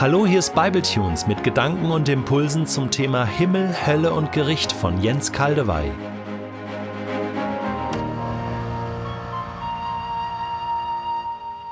[0.00, 5.02] Hallo, hier ist Bibletunes mit Gedanken und Impulsen zum Thema Himmel, Hölle und Gericht von
[5.02, 5.92] Jens Kaldewey.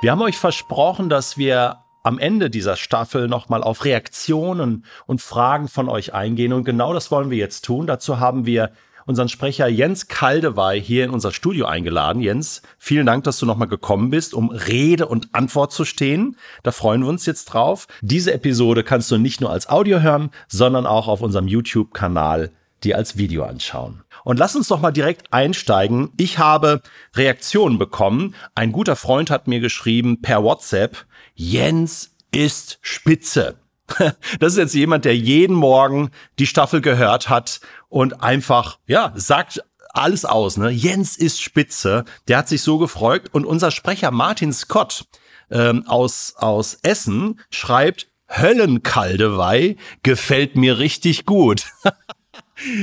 [0.03, 5.67] Wir haben euch versprochen, dass wir am Ende dieser Staffel nochmal auf Reaktionen und Fragen
[5.67, 6.53] von euch eingehen.
[6.53, 7.87] Und genau das wollen wir jetzt tun.
[7.87, 8.73] Dazu haben wir
[9.09, 12.21] unseren Sprecher Jens Kaldewey hier in unser Studio eingeladen.
[12.21, 16.37] Jens, vielen Dank, dass du nochmal gekommen bist, um Rede und Antwort zu stehen.
[16.63, 17.89] Da freuen wir uns jetzt drauf.
[18.03, 22.53] Diese Episode kannst du nicht nur als Audio hören, sondern auch auf unserem YouTube-Kanal
[22.85, 24.03] dir als Video anschauen.
[24.25, 26.11] Und lass uns doch mal direkt einsteigen.
[26.19, 26.83] Ich habe
[27.17, 28.35] Reaktionen bekommen.
[28.55, 33.57] Ein guter Freund hat mir geschrieben per WhatsApp, Jens ist spitze.
[34.39, 39.63] Das ist jetzt jemand, der jeden Morgen die Staffel gehört hat und einfach, ja, sagt
[39.93, 40.57] alles aus.
[40.57, 40.71] Ne?
[40.71, 42.05] Jens ist spitze.
[42.29, 43.31] Der hat sich so gefreut.
[43.33, 45.07] Und unser Sprecher Martin Scott
[45.51, 51.65] ähm, aus, aus Essen schreibt, Höllenkaldewei gefällt mir richtig gut.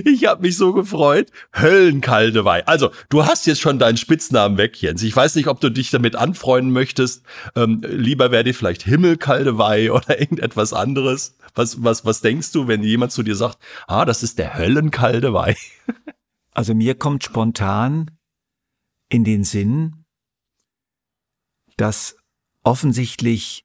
[0.05, 1.31] Ich habe mich so gefreut.
[1.53, 2.65] Höllenkaldewei.
[2.65, 5.03] Also, du hast jetzt schon deinen Spitznamen weg, Jens.
[5.03, 7.23] Ich weiß nicht, ob du dich damit anfreunden möchtest.
[7.55, 11.37] Ähm, lieber wäre dir vielleicht Himmelkaldewei oder irgendetwas anderes.
[11.55, 15.55] Was, was, was denkst du, wenn jemand zu dir sagt, ah, das ist der Höllenkaldewei?
[16.57, 18.11] Also mir kommt spontan
[19.09, 20.05] in den Sinn,
[21.75, 22.15] dass
[22.63, 23.64] offensichtlich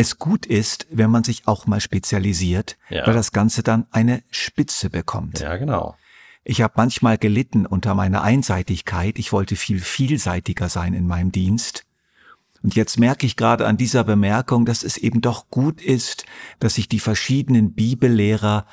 [0.00, 3.06] es gut ist, wenn man sich auch mal spezialisiert, ja.
[3.06, 5.40] weil das Ganze dann eine Spitze bekommt.
[5.40, 5.94] Ja, genau.
[6.42, 9.18] Ich habe manchmal gelitten unter meiner Einseitigkeit.
[9.18, 11.84] Ich wollte viel vielseitiger sein in meinem Dienst.
[12.62, 16.24] Und jetzt merke ich gerade an dieser Bemerkung, dass es eben doch gut ist,
[16.60, 18.66] dass sich die verschiedenen Bibellehrer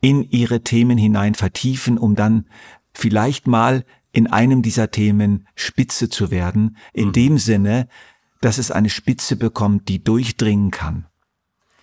[0.00, 2.46] in ihre Themen hinein vertiefen, um dann
[2.94, 7.12] vielleicht mal in einem dieser Themen Spitze zu werden, in mhm.
[7.12, 7.88] dem Sinne,
[8.44, 11.06] dass es eine Spitze bekommt, die durchdringen kann.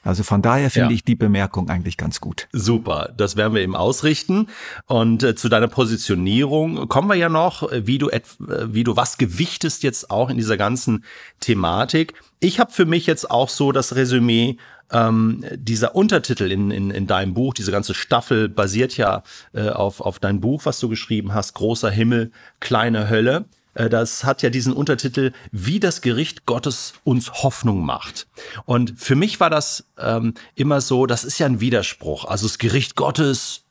[0.04, 0.95] Also von daher finde ja.
[0.95, 2.48] ich die Bemerkung eigentlich ganz gut.
[2.52, 4.48] Super, das werden wir eben ausrichten.
[4.88, 8.22] Und äh, zu deiner Positionierung kommen wir ja noch, äh, wie du, äh,
[8.66, 11.03] wie du was gewichtest jetzt auch in dieser ganzen
[11.40, 12.13] Thematik.
[12.40, 14.57] Ich habe für mich jetzt auch so das Resümee,
[14.91, 20.02] ähm, dieser Untertitel in, in, in deinem Buch, diese ganze Staffel basiert ja äh, auf,
[20.02, 23.46] auf dein Buch, was du geschrieben hast, Großer Himmel, kleine Hölle.
[23.74, 28.28] Äh, das hat ja diesen Untertitel, wie das Gericht Gottes uns Hoffnung macht.
[28.66, 32.26] Und für mich war das ähm, immer so, das ist ja ein Widerspruch.
[32.26, 33.64] Also das Gericht Gottes,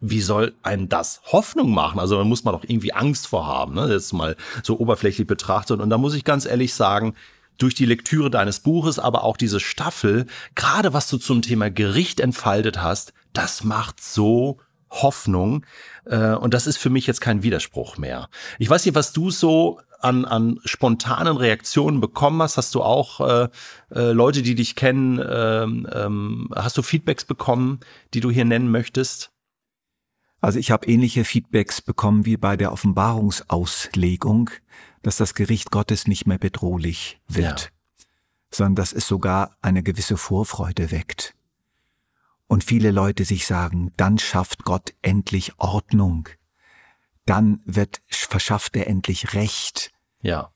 [0.00, 2.00] wie soll einem das Hoffnung machen?
[2.00, 3.88] Also da muss man doch irgendwie Angst vor haben, ne?
[3.90, 5.80] jetzt mal so oberflächlich betrachtet.
[5.80, 7.14] Und da muss ich ganz ehrlich sagen,
[7.58, 12.18] durch die Lektüre deines Buches, aber auch diese Staffel, gerade was du zum Thema Gericht
[12.18, 14.58] entfaltet hast, das macht so
[14.92, 15.64] Hoffnung.
[16.04, 18.28] Äh, und das ist für mich jetzt kein Widerspruch mehr.
[18.58, 22.56] Ich weiß nicht, was du so an, an spontanen Reaktionen bekommen hast.
[22.56, 23.48] Hast du auch äh,
[23.94, 27.80] äh, Leute, die dich kennen, ähm, ähm, hast du Feedbacks bekommen,
[28.12, 29.30] die du hier nennen möchtest?
[30.40, 34.50] Also ich habe ähnliche Feedbacks bekommen wie bei der Offenbarungsauslegung,
[35.02, 38.06] dass das Gericht Gottes nicht mehr bedrohlich wird, ja.
[38.50, 41.34] sondern dass es sogar eine gewisse Vorfreude weckt
[42.52, 46.28] und viele Leute sich sagen, dann schafft Gott endlich Ordnung,
[47.24, 49.90] dann wird verschafft er endlich Recht.
[50.20, 50.52] Ja.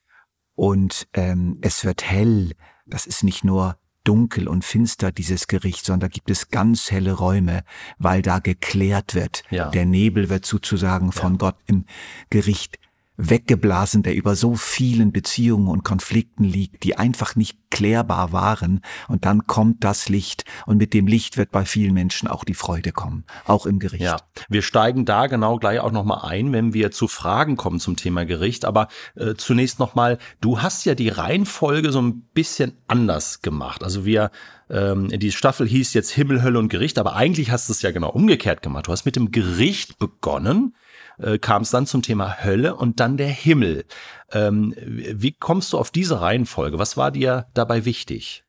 [0.54, 2.52] Und ähm, es wird hell.
[2.84, 7.14] Das ist nicht nur dunkel und finster, dieses Gericht, sondern da gibt es ganz helle
[7.14, 7.64] Räume,
[7.96, 9.42] weil da geklärt wird.
[9.48, 9.70] Ja.
[9.70, 11.38] Der Nebel wird sozusagen von ja.
[11.38, 11.86] Gott im
[12.28, 12.78] Gericht
[13.16, 18.80] weggeblasen, der über so vielen Beziehungen und Konflikten liegt, die einfach nicht klärbar waren.
[19.08, 22.54] Und dann kommt das Licht und mit dem Licht wird bei vielen Menschen auch die
[22.54, 24.02] Freude kommen, auch im Gericht.
[24.02, 24.18] Ja,
[24.48, 28.24] wir steigen da genau gleich auch nochmal ein, wenn wir zu Fragen kommen zum Thema
[28.24, 28.64] Gericht.
[28.64, 33.82] Aber äh, zunächst nochmal, du hast ja die Reihenfolge so ein bisschen anders gemacht.
[33.82, 34.30] Also wir
[34.68, 37.90] ähm, die Staffel hieß jetzt Himmel, Hölle und Gericht, aber eigentlich hast du es ja
[37.92, 38.88] genau umgekehrt gemacht.
[38.88, 40.74] Du hast mit dem Gericht begonnen
[41.18, 43.84] äh, kam es dann zum Thema Hölle und dann der Himmel.
[44.32, 46.78] Ähm, wie kommst du auf diese Reihenfolge?
[46.78, 48.44] Was war dir dabei wichtig?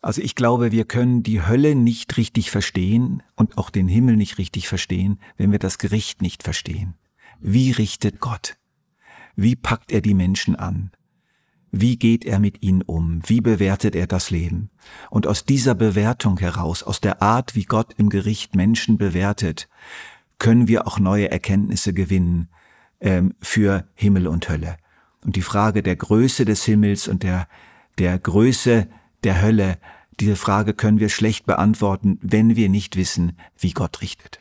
[0.00, 4.38] Also ich glaube, wir können die Hölle nicht richtig verstehen und auch den Himmel nicht
[4.38, 6.94] richtig verstehen, wenn wir das Gericht nicht verstehen.
[7.40, 8.56] Wie richtet Gott?
[9.34, 10.92] Wie packt er die Menschen an?
[11.72, 13.20] Wie geht er mit ihnen um?
[13.26, 14.70] Wie bewertet er das Leben?
[15.10, 19.68] Und aus dieser Bewertung heraus, aus der Art, wie Gott im Gericht Menschen bewertet,
[20.38, 22.48] können wir auch neue Erkenntnisse gewinnen
[23.00, 24.76] ähm, für Himmel und Hölle.
[25.24, 27.48] Und die Frage der Größe des Himmels und der,
[27.98, 28.88] der Größe
[29.24, 29.78] der Hölle,
[30.20, 34.40] diese Frage können wir schlecht beantworten, wenn wir nicht wissen, wie Gott richtet.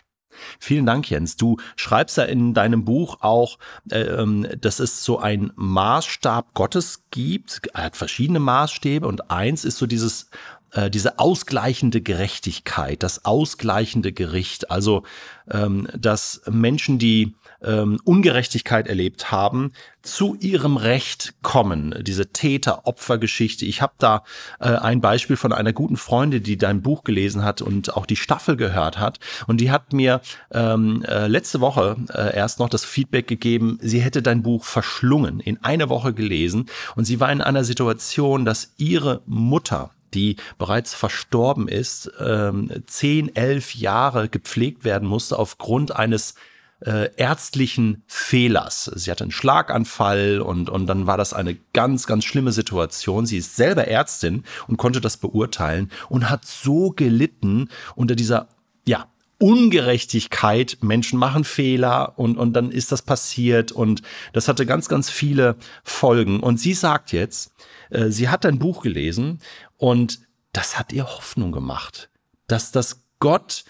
[0.60, 1.38] Vielen Dank, Jens.
[1.38, 3.58] Du schreibst ja in deinem Buch auch,
[3.90, 7.62] äh, ähm, dass es so ein Maßstab Gottes gibt.
[7.74, 10.30] Er hat verschiedene Maßstäbe und eins ist so dieses
[10.76, 15.04] äh, diese ausgleichende Gerechtigkeit, das ausgleichende Gericht, also
[15.50, 21.96] ähm, dass Menschen, die ähm, Ungerechtigkeit erlebt haben, zu ihrem Recht kommen.
[22.02, 23.66] Diese Täter-Opfer-Geschichte.
[23.66, 24.24] Ich habe da
[24.60, 28.16] äh, ein Beispiel von einer guten Freundin, die dein Buch gelesen hat und auch die
[28.16, 29.20] Staffel gehört hat.
[29.48, 34.02] Und die hat mir ähm, äh, letzte Woche äh, erst noch das Feedback gegeben, sie
[34.02, 36.68] hätte dein Buch verschlungen, in einer Woche gelesen.
[36.96, 43.36] Und sie war in einer Situation, dass ihre Mutter die bereits verstorben ist, ähm, zehn,
[43.36, 46.36] elf Jahre gepflegt werden musste aufgrund eines
[46.82, 48.92] äh, ärztlichen Fehlers.
[48.96, 53.26] Sie hatte einen Schlaganfall und, und dann war das eine ganz, ganz schlimme Situation.
[53.26, 58.48] Sie ist selber Ärztin und konnte das beurteilen und hat so gelitten unter dieser,
[58.88, 59.08] ja,
[59.46, 64.02] Ungerechtigkeit, Menschen machen Fehler und, und dann ist das passiert und
[64.34, 66.40] das hatte ganz, ganz viele Folgen.
[66.40, 67.54] Und sie sagt jetzt,
[67.92, 69.38] äh, sie hat ein Buch gelesen
[69.78, 70.22] und
[70.52, 72.10] das hat ihr Hoffnung gemacht,
[72.48, 73.66] dass das Gott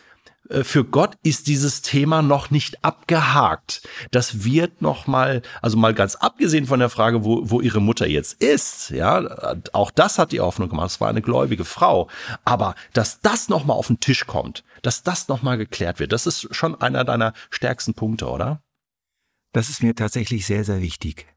[0.50, 3.88] für Gott ist dieses Thema noch nicht abgehakt.
[4.12, 8.07] Das wird noch mal, also mal ganz abgesehen von der Frage, wo, wo ihre Mutter
[8.07, 10.92] jetzt ist, ja, auch das hat die Hoffnung gemacht.
[10.92, 12.09] Es war eine gläubige Frau.
[12.44, 16.12] Aber dass das noch mal auf den Tisch kommt, dass das noch mal geklärt wird,
[16.12, 18.62] das ist schon einer deiner stärksten Punkte, oder?
[19.51, 21.27] Das ist mir tatsächlich sehr, sehr wichtig.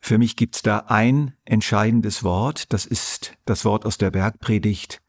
[0.00, 5.00] Für mich gibt's da ein entscheidendes Wort, das ist das Wort aus der Bergpredigt.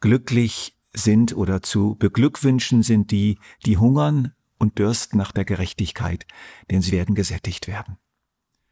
[0.00, 6.26] Glücklich sind oder zu beglückwünschen sind die, die hungern und dürsten nach der Gerechtigkeit,
[6.70, 7.96] denn sie werden gesättigt werden.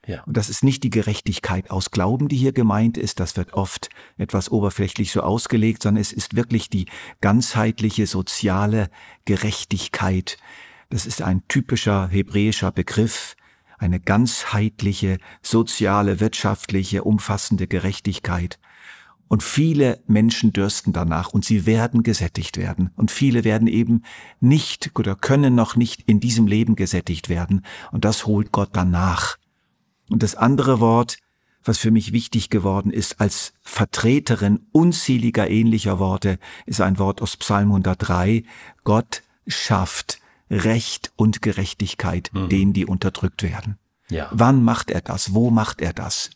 [0.07, 0.23] Ja.
[0.23, 3.89] Und das ist nicht die Gerechtigkeit aus Glauben, die hier gemeint ist, das wird oft
[4.17, 6.87] etwas oberflächlich so ausgelegt, sondern es ist wirklich die
[7.21, 8.89] ganzheitliche soziale
[9.25, 10.39] Gerechtigkeit.
[10.91, 13.35] Das ist ein typischer hebräischer Begriff,
[13.79, 18.61] eine ganzheitliche, soziale, wirtschaftliche, umfassende Gerechtigkeit.
[19.29, 22.91] Und viele Menschen dürsten danach und sie werden gesättigt werden.
[22.97, 24.03] Und viele werden eben
[24.41, 27.63] nicht oder können noch nicht in diesem Leben gesättigt werden.
[27.91, 29.37] Und das holt Gott danach.
[30.11, 31.19] Und das andere Wort,
[31.65, 37.37] was für mich wichtig geworden ist als Vertreterin unzähliger ähnlicher Worte, ist ein Wort aus
[37.37, 38.45] Psalm 103.
[38.85, 42.49] Gott schafft Recht und Gerechtigkeit mhm.
[42.49, 43.79] denen, die unterdrückt werden.
[44.09, 44.29] Ja.
[44.31, 45.35] Wann macht er das?
[45.35, 46.31] Wo macht er das?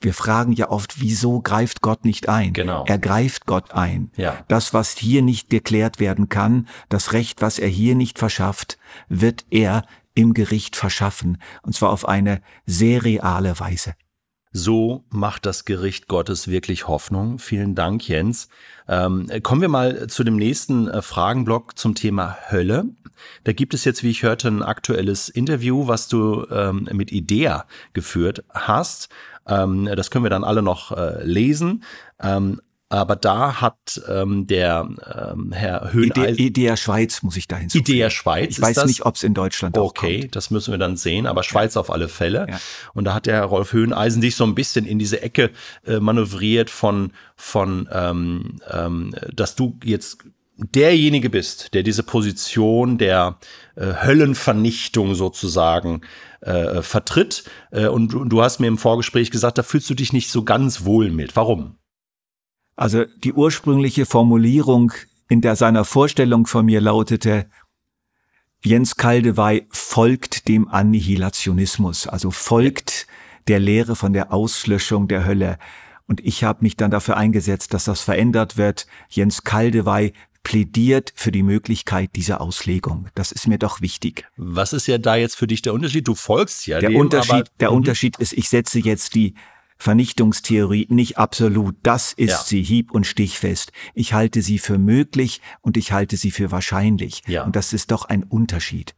[0.00, 2.52] Wir fragen ja oft, wieso greift Gott nicht ein?
[2.52, 2.84] Genau.
[2.86, 4.10] Er greift Gott ein.
[4.16, 4.44] Ja.
[4.48, 8.78] Das, was hier nicht geklärt werden kann, das Recht, was er hier nicht verschafft,
[9.08, 9.84] wird er
[10.14, 11.38] im Gericht verschaffen.
[11.62, 13.94] Und zwar auf eine sehr reale Weise.
[14.50, 17.38] So macht das Gericht Gottes wirklich Hoffnung.
[17.38, 18.48] Vielen Dank, Jens.
[18.88, 22.86] Ähm, kommen wir mal zu dem nächsten äh, Fragenblock zum Thema Hölle.
[23.44, 27.66] Da gibt es jetzt, wie ich hörte, ein aktuelles Interview, was du ähm, mit Idea
[27.92, 29.10] geführt hast.
[29.48, 31.82] Ähm, das können wir dann alle noch äh, lesen.
[32.22, 32.60] Ähm,
[32.90, 34.88] aber da hat ähm, der
[35.34, 36.34] ähm, Herr Höhneisen...
[36.34, 37.90] Idea, Idea Schweiz muss ich da hinzufügen.
[37.90, 38.86] Idea Schweiz Ich weiß das?
[38.86, 41.74] nicht, ob es in Deutschland okay, auch Okay, das müssen wir dann sehen, aber Schweiz
[41.74, 41.82] ja.
[41.82, 42.46] auf alle Fälle.
[42.48, 42.58] Ja.
[42.94, 45.50] Und da hat der Rolf Höhneisen dich so ein bisschen in diese Ecke
[45.86, 50.24] äh, manövriert von, von ähm, ähm, dass du jetzt
[50.56, 53.38] derjenige bist, der diese Position der
[53.76, 56.00] äh, Höllenvernichtung sozusagen
[56.40, 57.44] äh, vertritt.
[57.70, 60.44] Äh, und du, du hast mir im Vorgespräch gesagt, da fühlst du dich nicht so
[60.44, 61.36] ganz wohl mit.
[61.36, 61.76] Warum?
[62.76, 64.92] Also die ursprüngliche Formulierung
[65.28, 67.46] in der seiner Vorstellung von mir lautete,
[68.64, 73.06] Jens Kaldewey folgt dem Annihilationismus, also folgt
[73.46, 75.58] der Lehre von der Auslöschung der Hölle.
[76.06, 78.86] Und ich habe mich dann dafür eingesetzt, dass das verändert wird.
[79.10, 80.12] Jens Kaldewey
[80.48, 83.08] plädiert für die Möglichkeit dieser Auslegung.
[83.14, 84.26] Das ist mir doch wichtig.
[84.38, 86.08] Was ist ja da jetzt für dich der Unterschied?
[86.08, 87.48] Du folgst ja der dem, Unterschied.
[87.60, 87.76] der mhm.
[87.76, 89.34] Unterschied ist, ich setze jetzt die
[89.76, 91.76] Vernichtungstheorie nicht absolut.
[91.82, 92.38] Das ist ja.
[92.38, 93.72] sie hieb- und stichfest.
[93.92, 97.20] Ich halte sie für möglich und ich halte sie für wahrscheinlich.
[97.26, 97.44] Ja.
[97.44, 98.94] Und das ist doch ein Unterschied.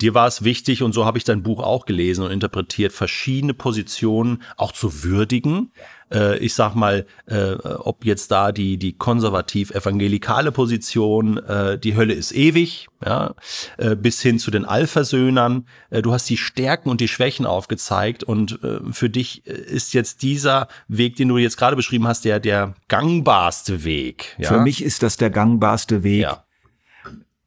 [0.00, 3.54] Dir war es wichtig, und so habe ich dein Buch auch gelesen und interpretiert, verschiedene
[3.54, 5.72] Positionen auch zu würdigen.
[6.12, 12.14] Äh, ich sag mal, äh, ob jetzt da die, die konservativ-evangelikale Position, äh, die Hölle
[12.14, 13.34] ist ewig, ja,
[13.78, 15.66] äh, bis hin zu den Allversöhnern.
[15.90, 20.22] Äh, du hast die Stärken und die Schwächen aufgezeigt und äh, für dich ist jetzt
[20.22, 24.36] dieser Weg, den du jetzt gerade beschrieben hast, der, der gangbarste Weg.
[24.38, 24.48] Ja?
[24.48, 26.22] Für mich ist das der gangbarste Weg.
[26.22, 26.44] Ja.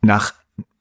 [0.01, 0.33] Nach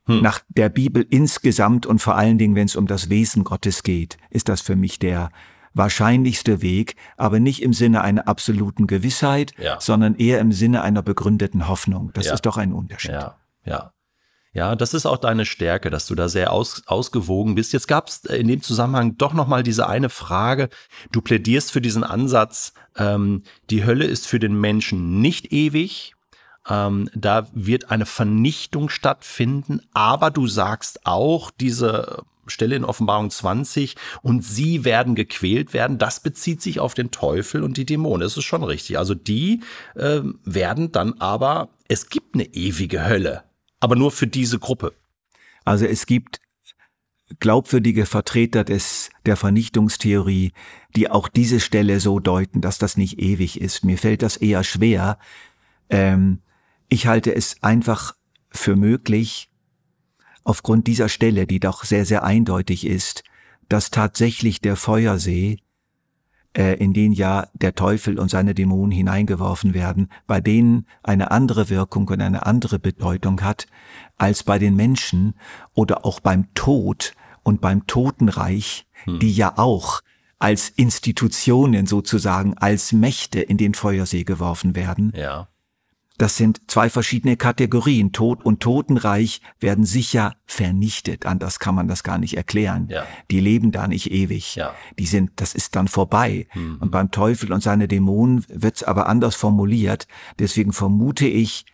[0.06, 0.22] hm.
[0.22, 4.18] Nach der Bibel insgesamt und vor allen Dingen, wenn es um das Wesen Gottes geht,
[4.30, 5.30] ist das für mich der
[5.75, 9.78] wahrscheinlichste Weg, aber nicht im Sinne einer absoluten Gewissheit, ja.
[9.80, 12.12] sondern eher im Sinne einer begründeten Hoffnung.
[12.14, 12.34] Das ja.
[12.34, 13.12] ist doch ein Unterschied.
[13.12, 13.92] Ja, ja.
[14.52, 17.75] Ja, das ist auch deine Stärke, dass du da sehr aus, ausgewogen bist.
[17.75, 20.70] Jetzt gab es in dem Zusammenhang doch noch mal diese eine Frage.
[21.12, 26.15] Du plädierst für diesen Ansatz, ähm, die Hölle ist für den Menschen nicht ewig.
[26.68, 33.96] Ähm, da wird eine Vernichtung stattfinden, aber du sagst auch, diese Stelle in Offenbarung 20
[34.23, 38.20] und sie werden gequält werden, das bezieht sich auf den Teufel und die Dämonen.
[38.20, 38.99] Das ist schon richtig.
[38.99, 39.62] Also die
[39.96, 43.42] äh, werden dann aber, es gibt eine ewige Hölle
[43.80, 44.94] aber nur für diese Gruppe.
[45.64, 46.40] Also es gibt
[47.40, 50.52] glaubwürdige Vertreter des, der Vernichtungstheorie,
[50.94, 53.85] die auch diese Stelle so deuten, dass das nicht ewig ist.
[53.85, 55.18] Mir fällt das eher schwer.
[55.90, 56.40] Ähm,
[56.88, 58.14] ich halte es einfach
[58.50, 59.50] für möglich,
[60.44, 63.24] aufgrund dieser Stelle, die doch sehr, sehr eindeutig ist,
[63.68, 65.58] dass tatsächlich der Feuersee
[66.56, 71.68] äh, in den ja der Teufel und seine Dämonen hineingeworfen werden, bei denen eine andere
[71.68, 73.66] Wirkung und eine andere Bedeutung hat
[74.16, 75.34] als bei den Menschen
[75.74, 77.12] oder auch beim Tod
[77.42, 79.18] und beim Totenreich, hm.
[79.18, 80.00] die ja auch
[80.38, 85.12] als Institutionen sozusagen, als Mächte in den Feuersee geworfen werden.
[85.16, 85.48] Ja.
[86.18, 88.12] Das sind zwei verschiedene Kategorien.
[88.12, 91.26] Tod und Totenreich werden sicher vernichtet.
[91.26, 92.88] Anders kann man das gar nicht erklären.
[92.90, 93.04] Ja.
[93.30, 94.56] Die leben da nicht ewig.
[94.56, 94.75] Ja.
[94.99, 96.46] Die sind, das ist dann vorbei.
[96.54, 96.78] Mhm.
[96.80, 100.06] Und beim Teufel und seine Dämonen wird's aber anders formuliert.
[100.38, 101.66] Deswegen vermute ich,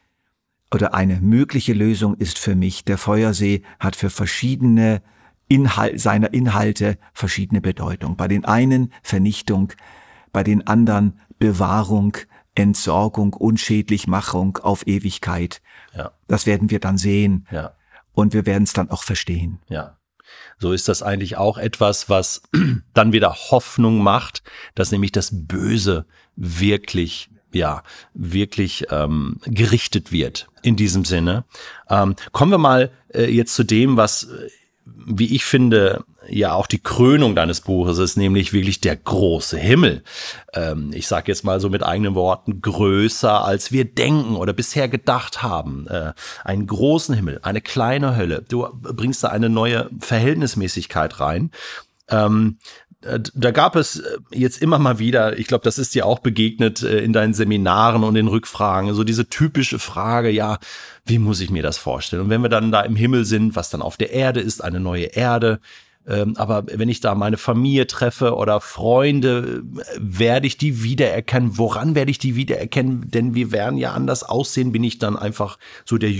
[0.73, 5.03] oder eine mögliche Lösung ist für mich, der Feuersee hat für verschiedene
[5.47, 8.17] Inhalt, seiner Inhalte verschiedene Bedeutung.
[8.17, 9.73] Bei den einen Vernichtung,
[10.33, 12.17] bei den anderen Bewahrung,
[12.55, 15.63] Entsorgung, Unschädlichmachung auf Ewigkeit.
[15.97, 16.13] Ja.
[16.29, 17.47] Das werden wir dann sehen.
[17.51, 17.75] Ja.
[18.13, 19.61] Und wir werden es dann auch verstehen.
[19.69, 19.97] Ja.
[20.59, 22.43] So ist das eigentlich auch etwas, was
[22.95, 24.43] dann wieder Hoffnung macht,
[24.75, 26.07] dass nämlich das Böse
[26.37, 27.83] wirklich ja,
[28.15, 31.45] wirklich ähm, gerichtet wird in diesem Sinne.
[31.89, 34.49] Ähm, kommen wir mal äh, jetzt zu dem, was, äh,
[34.87, 40.03] wie ich finde, ja auch die Krönung deines Buches ist, nämlich wirklich der große Himmel.
[40.55, 44.89] Ähm, ich sage jetzt mal so mit eigenen Worten, größer als wir denken oder bisher
[44.89, 45.87] gedacht haben.
[45.89, 46.13] Äh,
[46.45, 48.45] einen großen Himmel, eine kleine Hölle.
[48.49, 51.51] Du bringst da eine neue Verhältnismäßigkeit rein.
[52.09, 52.59] Ähm,
[53.05, 56.21] äh, da gab es äh, jetzt immer mal wieder, ich glaube, das ist dir auch
[56.21, 60.59] begegnet äh, in deinen Seminaren und in Rückfragen, so diese typische Frage, ja,
[61.05, 62.23] wie muss ich mir das vorstellen?
[62.23, 64.81] Und wenn wir dann da im Himmel sind, was dann auf der Erde ist, eine
[64.81, 65.61] neue Erde,
[66.07, 69.63] ähm, aber wenn ich da meine Familie treffe oder Freunde,
[69.99, 71.59] werde ich die wiedererkennen.
[71.59, 73.09] Woran werde ich die wiedererkennen?
[73.11, 74.73] Denn wir werden ja anders aussehen.
[74.73, 76.11] Bin ich dann einfach so der,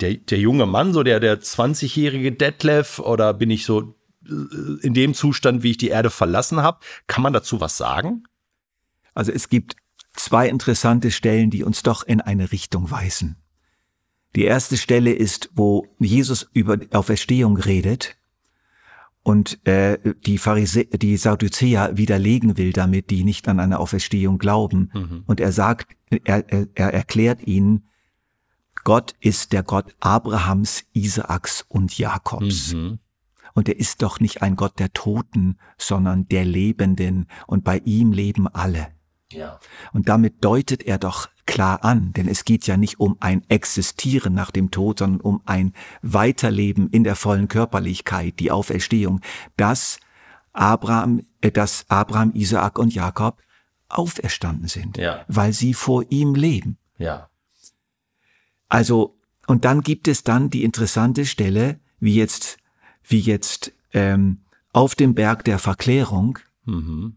[0.00, 3.94] der, der junge Mann, so der, der 20-jährige Detlef oder bin ich so
[4.26, 4.32] äh,
[4.82, 6.80] in dem Zustand, wie ich die Erde verlassen habe?
[7.06, 8.24] Kann man dazu was sagen?
[9.14, 9.76] Also es gibt
[10.12, 13.36] zwei interessante Stellen, die uns doch in eine Richtung weisen.
[14.36, 18.19] Die erste Stelle ist, wo Jesus über Auferstehung redet
[19.22, 24.90] und äh, die Pharise die Sadduzäer widerlegen will damit, die nicht an eine Auferstehung glauben.
[24.94, 25.24] Mhm.
[25.26, 27.84] Und er sagt, er, er erklärt ihnen,
[28.82, 32.72] Gott ist der Gott Abrahams, Isaaks und Jakobs.
[32.72, 32.98] Mhm.
[33.52, 37.26] Und er ist doch nicht ein Gott der Toten, sondern der Lebenden.
[37.46, 38.88] Und bei ihm leben alle.
[39.32, 39.60] Ja.
[39.92, 44.34] Und damit deutet er doch klar an, denn es geht ja nicht um ein Existieren
[44.34, 45.72] nach dem Tod, sondern um ein
[46.02, 49.20] Weiterleben in der vollen Körperlichkeit, die Auferstehung,
[49.56, 49.98] dass
[50.52, 53.42] Abraham, äh, dass Abraham, Isaak und Jakob
[53.88, 55.24] auferstanden sind, ja.
[55.26, 56.78] weil sie vor ihm leben.
[56.98, 57.28] Ja.
[58.68, 62.58] Also, und dann gibt es dann die interessante Stelle, wie jetzt,
[63.02, 67.16] wie jetzt ähm, auf dem Berg der Verklärung, mhm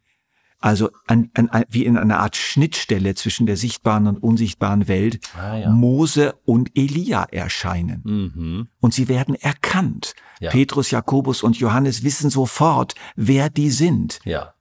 [0.63, 5.57] also an, an, wie in einer Art Schnittstelle zwischen der sichtbaren und unsichtbaren Welt, ah,
[5.57, 5.69] ja.
[5.69, 8.01] Mose und Elia erscheinen.
[8.05, 8.67] Mhm.
[8.79, 10.13] Und sie werden erkannt.
[10.39, 10.51] Ja.
[10.51, 14.19] Petrus, Jakobus und Johannes wissen sofort, wer die sind.
[14.23, 14.53] Ja.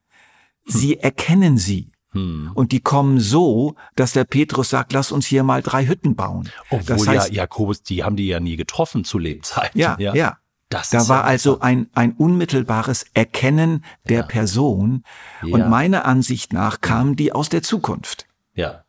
[0.64, 0.80] Hm.
[0.80, 1.92] Sie erkennen sie.
[2.10, 2.50] Hm.
[2.54, 6.50] Und die kommen so, dass der Petrus sagt, lass uns hier mal drei Hütten bauen.
[6.70, 9.78] Obwohl das heißt, ja Jakobus, die haben die ja nie getroffen zu Lebzeiten.
[9.78, 10.14] Ja, ja.
[10.14, 10.38] ja.
[10.72, 14.26] Das da war ja also ein, ein unmittelbares Erkennen der ja.
[14.26, 15.04] Person.
[15.42, 15.54] Ja.
[15.54, 18.26] Und meiner Ansicht nach kamen die aus der Zukunft.
[18.54, 18.84] Ja.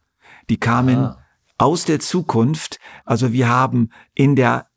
[0.49, 1.17] Die kamen ah.
[1.57, 2.79] aus der Zukunft.
[3.05, 4.67] Also wir haben in der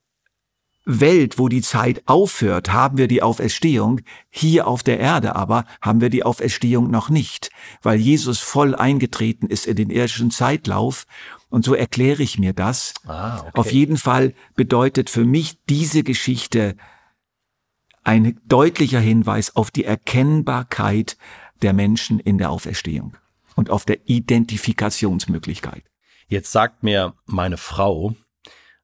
[0.86, 4.00] Welt, wo die Zeit aufhört, haben wir die Auferstehung.
[4.30, 7.50] Hier auf der Erde aber haben wir die Auferstehung noch nicht,
[7.82, 11.06] weil Jesus voll eingetreten ist in den irdischen Zeitlauf.
[11.48, 12.94] Und so erkläre ich mir das.
[13.06, 13.50] Ah, okay.
[13.54, 16.76] Auf jeden Fall bedeutet für mich diese Geschichte
[18.06, 21.18] ein deutlicher Hinweis auf die Erkennbarkeit
[21.60, 23.16] der Menschen in der Auferstehung
[23.56, 25.82] und auf der Identifikationsmöglichkeit.
[26.28, 28.14] Jetzt sagt mir meine Frau,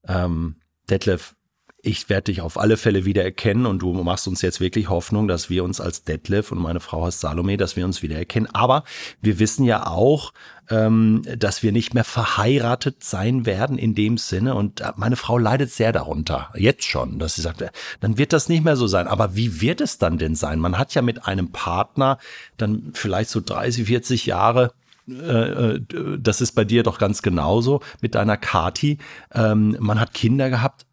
[0.08, 0.56] ähm,
[0.90, 1.36] Detlef,
[1.84, 5.26] ich werde dich auf alle Fälle wieder erkennen und du machst uns jetzt wirklich Hoffnung,
[5.26, 8.46] dass wir uns als Detlef und meine Frau heißt Salome, dass wir uns wieder erkennen.
[8.52, 8.84] Aber
[9.20, 10.32] wir wissen ja auch,
[10.70, 14.54] ähm, dass wir nicht mehr verheiratet sein werden in dem Sinne.
[14.54, 18.32] Und äh, meine Frau leidet sehr darunter, jetzt schon, dass sie sagt, äh, dann wird
[18.32, 19.08] das nicht mehr so sein.
[19.08, 20.60] Aber wie wird es dann denn sein?
[20.60, 22.18] Man hat ja mit einem Partner
[22.58, 24.72] dann vielleicht so 30, 40 Jahre
[25.08, 25.80] äh,
[26.16, 28.98] das ist bei dir doch ganz genauso mit deiner Kati.
[29.34, 30.86] Ähm, man hat Kinder gehabt,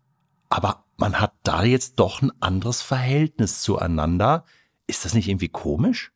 [0.49, 4.43] aber man hat da jetzt doch ein anderes Verhältnis zueinander.
[4.87, 6.11] Ist das nicht irgendwie komisch?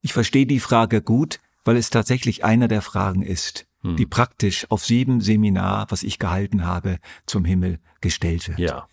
[0.00, 3.96] Ich verstehe die Frage gut, weil es tatsächlich einer der Fragen ist, hm.
[3.96, 8.58] die praktisch auf jedem Seminar, was ich gehalten habe, zum Himmel gestellt wird.
[8.58, 8.88] Ja.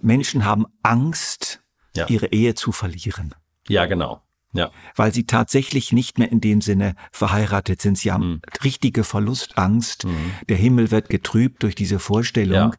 [0.00, 1.62] Menschen haben Angst,
[1.94, 2.06] ja.
[2.08, 3.34] ihre Ehe zu verlieren.
[3.68, 4.22] Ja, genau.
[4.52, 4.70] Ja.
[4.96, 7.98] Weil sie tatsächlich nicht mehr in dem Sinne verheiratet sind.
[7.98, 8.40] Sie haben mhm.
[8.64, 10.06] richtige Verlustangst.
[10.06, 10.32] Mhm.
[10.48, 12.72] Der Himmel wird getrübt durch diese Vorstellung.
[12.72, 12.78] Ja.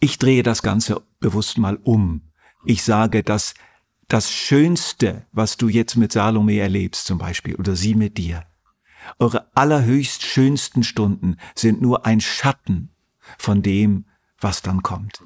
[0.00, 2.22] Ich drehe das Ganze bewusst mal um.
[2.64, 3.54] Ich sage, dass
[4.08, 8.44] das Schönste, was du jetzt mit Salome erlebst zum Beispiel, oder sie mit dir,
[9.18, 12.90] eure allerhöchst schönsten Stunden sind nur ein Schatten
[13.38, 14.06] von dem,
[14.40, 15.22] was dann kommt.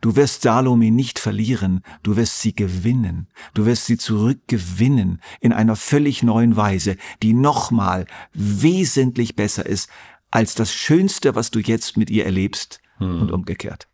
[0.00, 5.76] Du wirst Salome nicht verlieren, du wirst sie gewinnen, du wirst sie zurückgewinnen in einer
[5.76, 9.90] völlig neuen Weise, die nochmal wesentlich besser ist
[10.30, 13.22] als das Schönste, was du jetzt mit ihr erlebst hm.
[13.22, 13.88] und umgekehrt.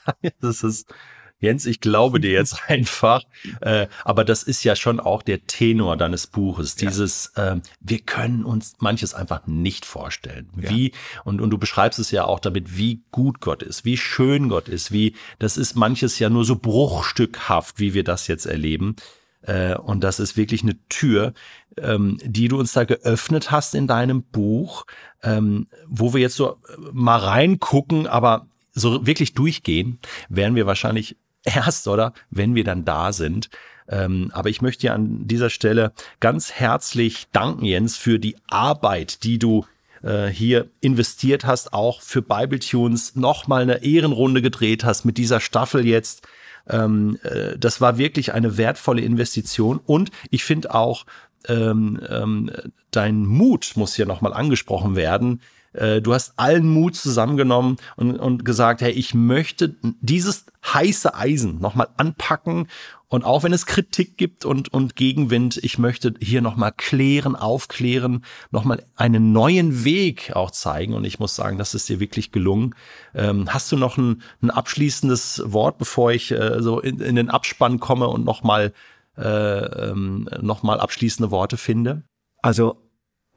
[0.40, 0.92] das ist
[1.40, 3.22] Jens, ich glaube dir jetzt einfach,
[3.60, 6.74] äh, aber das ist ja schon auch der Tenor deines Buches.
[6.74, 7.54] Dieses, ja.
[7.54, 10.48] äh, wir können uns manches einfach nicht vorstellen.
[10.54, 10.96] Wie, ja.
[11.24, 14.68] und, und du beschreibst es ja auch damit, wie gut Gott ist, wie schön Gott
[14.68, 18.96] ist, wie, das ist manches ja nur so bruchstückhaft, wie wir das jetzt erleben.
[19.42, 21.32] Äh, und das ist wirklich eine Tür,
[21.76, 24.84] ähm, die du uns da geöffnet hast in deinem Buch,
[25.22, 26.56] ähm, wo wir jetzt so
[26.92, 28.47] mal reingucken, aber
[28.78, 32.12] so wirklich durchgehen, werden wir wahrscheinlich erst, oder?
[32.30, 33.50] Wenn wir dann da sind.
[33.88, 39.24] Ähm, aber ich möchte dir an dieser Stelle ganz herzlich danken, Jens, für die Arbeit,
[39.24, 39.64] die du
[40.02, 45.40] äh, hier investiert hast, auch für Bible Tunes nochmal eine Ehrenrunde gedreht hast mit dieser
[45.40, 46.26] Staffel jetzt.
[46.68, 51.06] Ähm, äh, das war wirklich eine wertvolle Investition und ich finde auch,
[51.46, 52.50] ähm, ähm,
[52.90, 55.40] dein Mut muss hier nochmal angesprochen werden,
[55.72, 61.60] äh, du hast allen Mut zusammengenommen und, und gesagt, hey, ich möchte dieses heiße Eisen
[61.60, 62.68] nochmal anpacken
[63.10, 68.22] und auch wenn es Kritik gibt und, und Gegenwind, ich möchte hier nochmal klären, aufklären,
[68.50, 70.92] nochmal einen neuen Weg auch zeigen.
[70.92, 72.74] Und ich muss sagen, das ist dir wirklich gelungen.
[73.14, 77.30] Ähm, hast du noch ein, ein abschließendes Wort, bevor ich äh, so in, in den
[77.30, 78.74] Abspann komme und nochmal
[79.16, 82.02] äh, ähm, noch abschließende Worte finde?
[82.42, 82.87] Also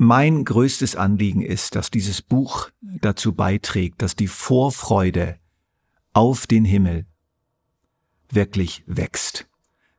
[0.01, 5.37] mein größtes Anliegen ist, dass dieses Buch dazu beiträgt, dass die Vorfreude
[6.11, 7.05] auf den Himmel
[8.31, 9.47] wirklich wächst.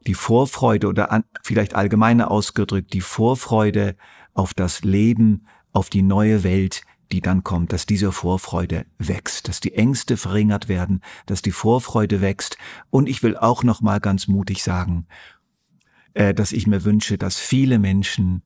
[0.09, 3.95] Die Vorfreude oder an, vielleicht allgemeiner ausgedrückt, die Vorfreude
[4.35, 9.61] auf das Leben, auf die neue Welt, die dann kommt, dass diese Vorfreude wächst, dass
[9.61, 12.59] die Ängste verringert werden, dass die Vorfreude wächst.
[12.91, 15.07] Und ich will auch noch mal ganz mutig sagen,
[16.15, 18.43] äh, dass ich mir wünsche, dass viele Menschen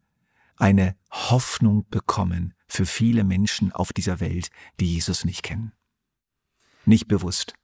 [0.56, 4.48] eine Hoffnung bekommen für viele Menschen auf dieser Welt,
[4.80, 5.72] die Jesus nicht kennen.
[6.84, 7.54] Nicht bewusst.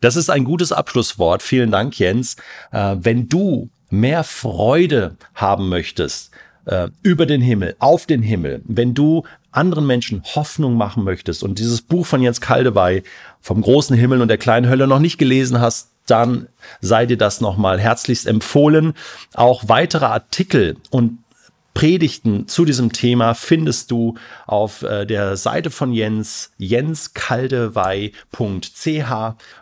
[0.00, 1.42] Das ist ein gutes Abschlusswort.
[1.42, 2.36] Vielen Dank, Jens.
[2.72, 6.32] Äh, wenn du mehr Freude haben möchtest
[6.64, 11.58] äh, über den Himmel, auf den Himmel, wenn du anderen Menschen Hoffnung machen möchtest und
[11.58, 13.02] dieses Buch von Jens Kaldewey
[13.40, 16.48] vom großen Himmel und der kleinen Hölle noch nicht gelesen hast, dann
[16.80, 18.94] sei dir das nochmal herzlichst empfohlen.
[19.34, 21.18] Auch weitere Artikel und
[21.80, 24.12] Predigten zu diesem Thema findest du
[24.46, 28.12] auf äh, der Seite von Jens, jenskaldewey.ch.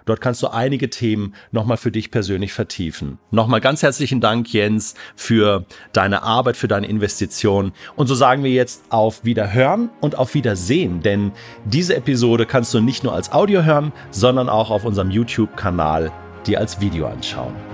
[0.04, 3.20] Dort kannst du einige Themen nochmal für dich persönlich vertiefen.
[3.30, 7.70] Nochmal ganz herzlichen Dank, Jens, für deine Arbeit, für deine Investition.
[7.94, 11.30] Und so sagen wir jetzt auf Wiederhören und auf Wiedersehen, denn
[11.66, 16.10] diese Episode kannst du nicht nur als Audio hören, sondern auch auf unserem YouTube-Kanal
[16.48, 17.67] dir als Video anschauen.